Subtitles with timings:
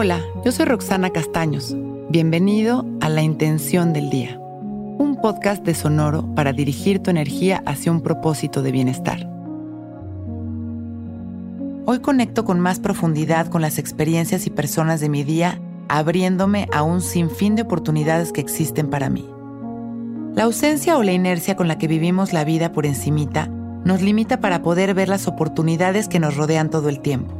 [0.00, 1.74] Hola, yo soy Roxana Castaños.
[2.08, 7.90] Bienvenido a La Intención del Día, un podcast de Sonoro para dirigir tu energía hacia
[7.90, 9.28] un propósito de bienestar.
[11.84, 16.84] Hoy conecto con más profundidad con las experiencias y personas de mi día, abriéndome a
[16.84, 19.28] un sinfín de oportunidades que existen para mí.
[20.36, 23.48] La ausencia o la inercia con la que vivimos la vida por encimita
[23.84, 27.37] nos limita para poder ver las oportunidades que nos rodean todo el tiempo.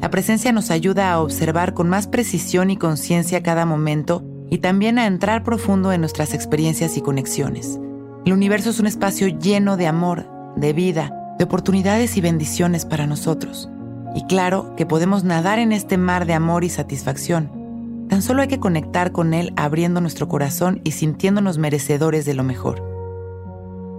[0.00, 4.98] La presencia nos ayuda a observar con más precisión y conciencia cada momento y también
[4.98, 7.80] a entrar profundo en nuestras experiencias y conexiones.
[8.26, 13.06] El universo es un espacio lleno de amor, de vida, de oportunidades y bendiciones para
[13.06, 13.70] nosotros.
[14.14, 18.06] Y claro que podemos nadar en este mar de amor y satisfacción.
[18.08, 22.44] Tan solo hay que conectar con él abriendo nuestro corazón y sintiéndonos merecedores de lo
[22.44, 22.82] mejor.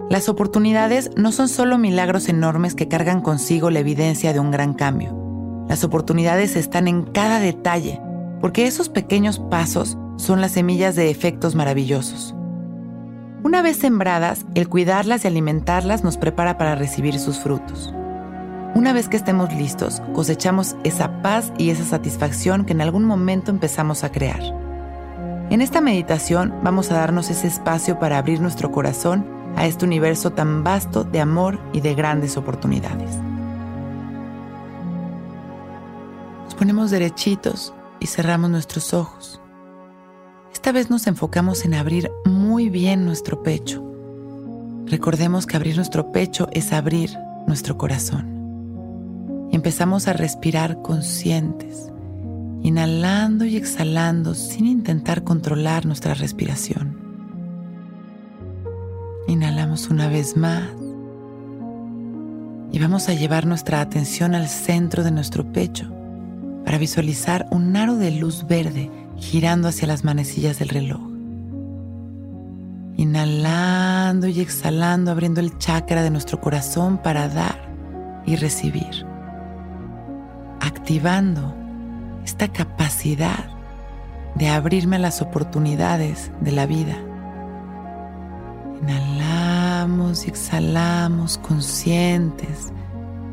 [0.10, 4.74] Las oportunidades no son solo milagros enormes que cargan consigo la evidencia de un gran
[4.74, 5.27] cambio
[5.68, 8.02] las oportunidades están en cada detalle,
[8.42, 12.34] porque esos pequeños pasos son las semillas de efectos maravillosos.
[13.44, 17.94] Una vez sembradas, el cuidarlas y alimentarlas nos prepara para recibir sus frutos.
[18.76, 23.52] Una vez que estemos listos, cosechamos esa paz y esa satisfacción que en algún momento
[23.52, 24.42] empezamos a crear.
[25.50, 30.32] En esta meditación vamos a darnos ese espacio para abrir nuestro corazón a este universo
[30.32, 33.18] tan vasto de amor y de grandes oportunidades.
[36.58, 39.40] Ponemos derechitos y cerramos nuestros ojos.
[40.52, 43.84] Esta vez nos enfocamos en abrir muy bien nuestro pecho.
[44.88, 47.12] Recordemos que abrir nuestro pecho es abrir
[47.46, 49.48] nuestro corazón.
[49.52, 51.92] Empezamos a respirar conscientes,
[52.64, 56.98] inhalando y exhalando sin intentar controlar nuestra respiración.
[59.28, 60.70] Inhalamos una vez más
[62.72, 65.94] y vamos a llevar nuestra atención al centro de nuestro pecho
[66.68, 71.00] para visualizar un aro de luz verde girando hacia las manecillas del reloj.
[72.98, 77.72] Inhalando y exhalando, abriendo el chakra de nuestro corazón para dar
[78.26, 79.06] y recibir.
[80.60, 81.56] Activando
[82.26, 83.46] esta capacidad
[84.36, 86.98] de abrirme a las oportunidades de la vida.
[88.82, 92.74] Inhalamos y exhalamos conscientes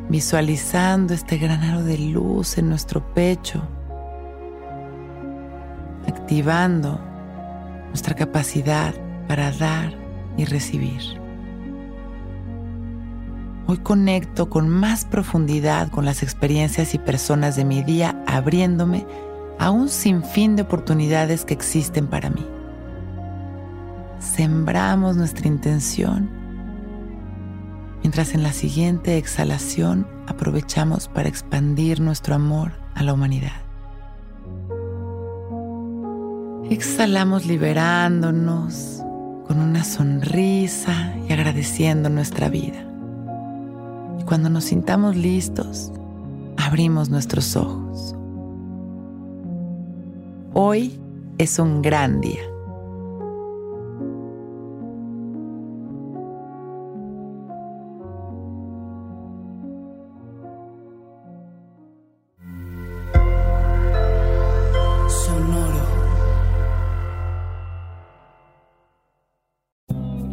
[0.09, 3.63] visualizando este gran aro de luz en nuestro pecho,
[6.07, 7.01] activando
[7.89, 8.95] nuestra capacidad
[9.27, 9.95] para dar
[10.37, 11.01] y recibir.
[13.67, 19.07] Hoy conecto con más profundidad con las experiencias y personas de mi día, abriéndome
[19.59, 22.47] a un sinfín de oportunidades que existen para mí.
[24.19, 26.44] Sembramos nuestra intención
[28.05, 33.63] mientras en la siguiente exhalación aprovechamos para expandir nuestro amor a la humanidad.
[36.71, 39.03] Exhalamos liberándonos
[39.47, 42.87] con una sonrisa y agradeciendo nuestra vida.
[44.21, 45.91] Y cuando nos sintamos listos,
[46.59, 48.15] abrimos nuestros ojos.
[50.53, 51.01] Hoy
[51.39, 52.54] es un gran día.